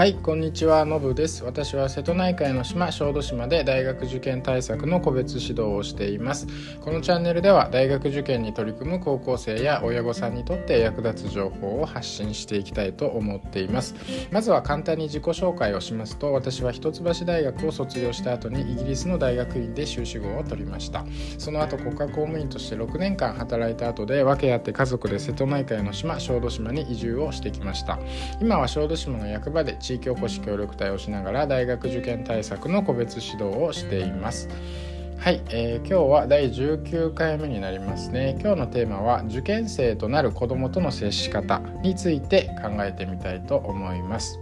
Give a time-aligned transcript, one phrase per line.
[0.00, 0.82] はいこんにちは。
[0.86, 1.44] のぶです。
[1.44, 6.46] 私は瀬戸内海の島小豆島で大学受験対策の個別指導をしています。
[6.80, 13.94] このチャンネルでは大学受験に取り組む高校生や親御さんにとって役立つ情報を発信していきたいと思っています。
[14.30, 21.04] まずは簡単に自己紹介をしますと私は一橋大学を卒業した後にイギリスの大学院で修士号を取りました。
[21.36, 27.98] その後国家公務員として6年間働いた後で訳あって家族で瀬戸内海の島小豆島に移住をしてきました。
[28.40, 34.48] 今は小豆島の役場で地域おこし協力隊をしながら大学受験対策の個別指導をしています。
[35.18, 38.38] はい、えー、今日は第19回目になりますね。
[38.40, 44.38] 今日のテーマは受験生となる子どもとの接し方について考えてみたいと思います。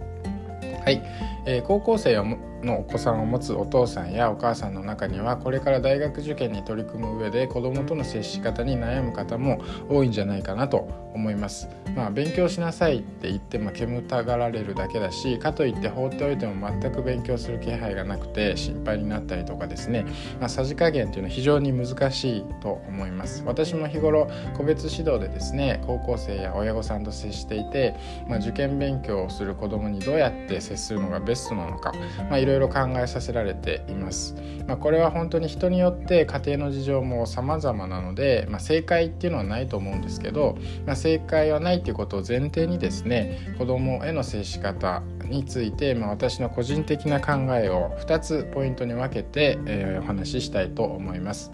[0.85, 1.01] はい、
[1.45, 2.15] えー、高校生
[2.63, 11.67] のお子さんを持つお父さんやお母さんの中にはこれから大学受験に取り組む上で子どもとの接し方に悩む方も多いんじゃないかなと思います。
[11.95, 20.05] まあ、勉強しなさいって言っても煙たがられるだけだしかといって放っておいても全く勉強する気配がなくて心配になったりとかですね、
[20.39, 23.43] まあ、さじ加減っていうのは非常に難しいと思います。
[23.45, 27.95] 私も日頃個別指導でですね高校生や親御さんと接していて、
[28.27, 31.91] まあ、受験勉強をする子どもにどうやって接するのがベストなのか、
[32.29, 34.35] まあ、いろいろ考えさせられています、
[34.67, 51.51] まあ、これは本当に人によって家庭の事情も様々なので、まあ、正解っていうのはないと思うんですけど、まあ、正正解はないっていうことを前提にですね子どもへの接し方について、まあ、私の個人的な考えを2つポイントに分けて、えー、お話ししたいと思います。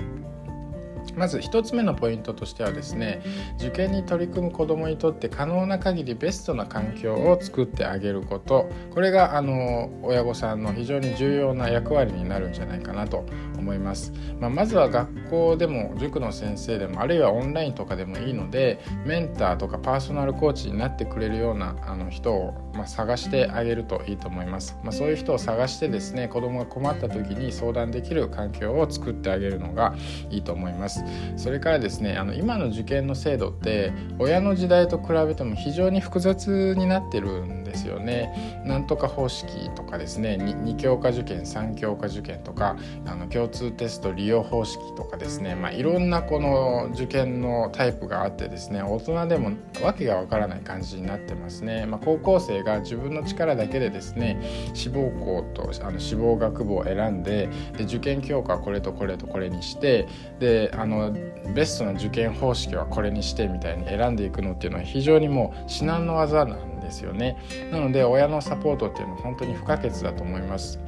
[1.16, 3.22] まず1つ目のポイントとしてはですね
[3.58, 8.70] 受験に取り組む子どもにとって可能な限りベストな環境を作ってあげること。
[8.94, 13.26] これがあの親御さんの非常に重要な役割になるんじゃないかなと
[13.58, 29.96] 思います、まあ、まずは学校でも塾の先生でもあるいはオンラインとかでもいいのでメンターとかパーソナルコーチになってくれるようなあの人を、まあ、探してあげるといいと思います、まあ、そういう人を探してですね子どもが困った時に相談できる環境を作ってあげるのが
[30.30, 31.04] いいと思います。
[31.38, 38.64] それからですねあの今の受験の制度って親の時代と比べても非常に複雑になってるんですよね。
[38.66, 42.76] なんとか方式とかですね 2, 2教科受験3教科受験とか
[43.06, 54.42] あの共通テスト利用方式とかですね、まあ、いろんなこの受験のタイプがあってですね大人でも訳がわからない感じになってますね、まあ、高校生が自分の力だけでですね
[54.74, 60.08] 志望校とあの志望学部を選んでで受験教科はこれとこれとこれにして
[60.40, 61.16] であの
[61.54, 67.38] ベストな受験方式はこれにしてみたいに選んでいくのっていうのは非常にもう至難の技なんですよね。
[67.72, 70.80] なので親のサポートっていうのは本当に不可欠だと思います。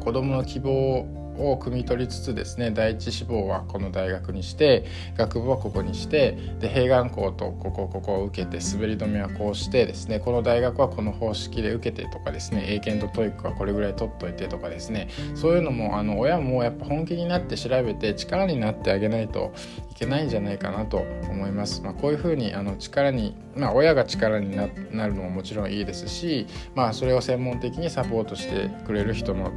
[0.00, 1.06] 子供の希望
[1.38, 4.84] を汲み取りつつですね第一志望はこの大学にして
[5.16, 19.52] 学部はここにしてで併願校とここここを受けて滑り止めはこうしてですねこの大学はこの方式で受けてとかですね英検と TOEIC はこれぐらい取っといてとかですねそういうのもあの親もやっぱ本気になって調べて力になってあげないと
[19.90, 21.82] いけないんじゃないかなと思います。
[21.82, 24.66] まあ、こういうふうにあの力に、まあ、親が力にな
[25.06, 29.50] るのももちろんいいですし、まあ、それを専門的にサポートしてくれる人の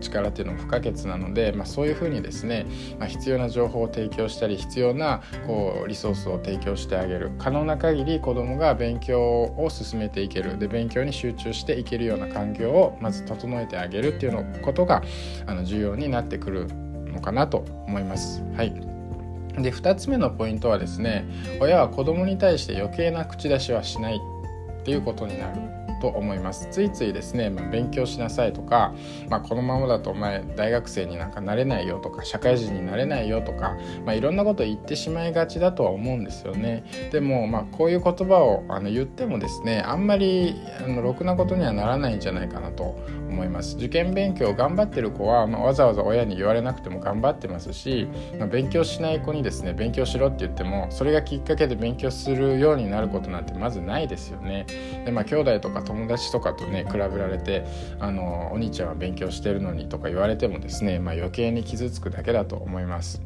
[0.00, 2.66] 力っていうのも不可欠なので、まあ、そういうふうにですね、
[2.98, 7.30] まあ、必要な情報を提供したり必要なこうリソースを提供してあげる。
[7.38, 10.58] 可能な限り子どもが勉強を進めていける。
[10.58, 15.02] で勉強に集中していけるような環境をまず整えてあげるっていうのことが
[15.46, 16.66] あの重要になってくる
[17.12, 18.42] のかなと思います。
[18.56, 18.74] はい。
[19.58, 21.24] で2つ目のポイントはですね
[21.60, 25.79] 親は子どもに対して余計な口出しはしないっていうことになる。
[26.00, 26.68] と思います。
[26.70, 28.94] ついついですね、まあ、勉強しなさいとか、
[29.28, 36.84] まあ、このままだとお前大学生になんかなれないよとか社会人になれないよとか、まあ、いろんなこと言ってしまいがちだとは思うんですよね。
[37.12, 43.76] でも、まあ、こういう言葉をあの言ってもですねあんまりあのろくなことにはならないんじゃないかなと思います。
[43.76, 54.66] 受験勉強頑張ってる子は、まあ、わざわざ親に言われなくても頑張ってますし、まあ、勉強しない子にですね勉強しろって言ってもそれがきっかけで勉強するようになることなんてまずないですよね。
[55.04, 57.64] でまあ兄弟とか友達とかとね比べられて
[57.98, 63.20] あのお兄ちゃんは勉強してるのにとか言われてもですね、まあ、余計に傷つくだけだと思います。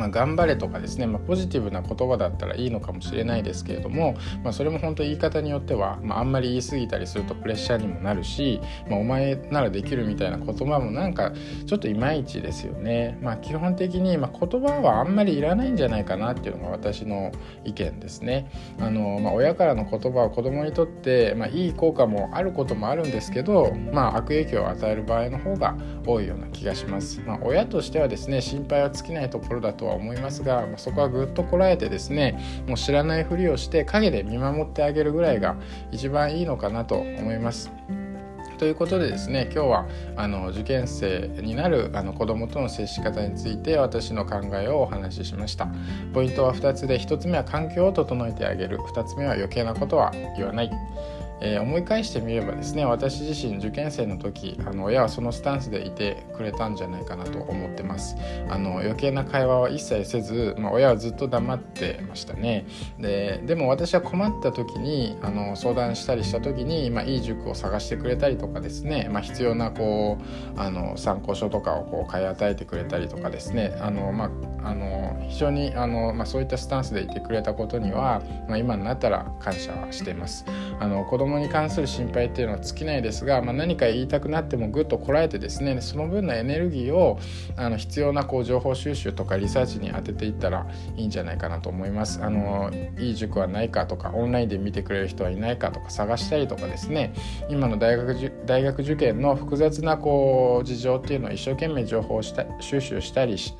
[0.00, 11.32] まあ、頑張れとかですね、まあ、ポジティブな言葉だったらいいのかもしれないですけれども、まあ、それも本当言い方によっては、まあ、んまり言い過ぎたりするとプレッシャーにもなるし、ま、お前ならできるみたいな言葉もなんか
[11.66, 13.18] ちょっといまいちですよね。
[13.20, 17.30] ま、基本的に、ま、言葉はあんまりいらないんじゃないかなっていうのが私の
[17.66, 18.50] 意見ですね。
[18.80, 25.76] あのま、親からの言葉は子供にとって、ま、いい効果もあることもあるんですけど、まあ、悪影響を与える場合の方が
[26.06, 27.20] 多いような気がします。
[27.26, 35.56] ま、親としてはですね心配は尽きないところだとは思いますが、まあ、そこはぐっとこらえてですねもう知らないふりをして陰で見守ってあげるぐらいが
[35.92, 37.70] 一番いいのかなと思います。
[38.60, 45.66] ということでですね今日はあの受験生になるあの子どもとの接し方について私の考えをお話ししました。
[46.12, 48.76] ポイントは2つで1つ目は環境を整えてあげる。
[48.76, 50.70] 2つ目は余計なことは言わない。
[51.40, 58.16] えー、思い返してみればですね私自身受験生の時あの親はそのスタンスでいてくれたんじゃないかなと思ってます。
[58.48, 62.66] あの余計な会話は一切せず、まあ、親はずっと黙ってましたね。
[62.98, 70.18] ででも私は困った時にあの相談したりした時に、まあ、いい塾を探してくれたりとかですね、まあ、必要なこ
[70.56, 73.76] うあの参考書とかをこう買い与えてくれたりとかですね。
[73.80, 74.30] あの、ま
[74.62, 80.44] あ、あの非常にあの、まあ、そういったスタンスでいてくれたことには、まあ、今になったら感謝はしています。
[80.78, 87.18] あの子供供に関する心配っていうのは尽きないですが、まあ、何か言いたくなってもぐっとこらえてですねその分のエネルギーを
[87.56, 90.66] あの必要なこう情報収集とかリサーチに当てていったら
[90.96, 92.22] いいんじゃないかなと思います。
[92.22, 97.14] あのいい塾はないかとかオンラインで見てくれる人はいないかとか探したりとかですね
[97.48, 103.54] 今の大学大学受験の複雑なこう事情っていうのを一生懸命情報をした収集したりし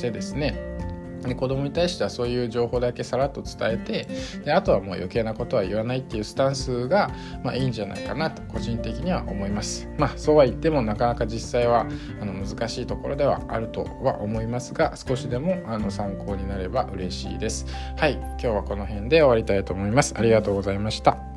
[0.00, 0.87] てですね
[1.22, 4.08] で子供に対してはそういう情報だけさらっと伝えて
[4.44, 7.10] であとはもう余計なことは言わないっていうスタンスが、
[7.42, 9.88] まあ、いいんじゃないかなと個人的には思います。
[9.98, 11.86] まあそうは言ってもなかなか実際は
[12.20, 17.66] あの難しいところではあるとは思いますが少しでもあの参考になれば嬉しいです。
[17.96, 20.14] はい今日はこの辺で終わりたいと思います。
[20.16, 21.27] ありがとうございました。